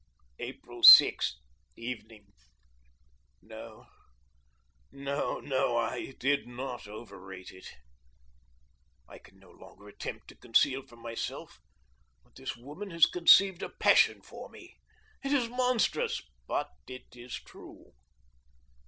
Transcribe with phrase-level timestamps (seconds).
[0.39, 1.37] April 6
[1.75, 2.33] (evening).
[3.39, 3.85] No,
[4.91, 7.67] no, no, I did not overrate it.
[9.07, 11.59] I can no longer attempt to conceal from myself
[12.23, 14.75] that this woman has conceived a passion for me.
[15.23, 17.91] It is monstrous, but it is true.